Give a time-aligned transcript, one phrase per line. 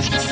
[0.00, 0.27] Jesus.